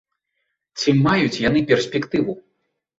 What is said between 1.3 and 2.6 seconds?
яны перспектыву?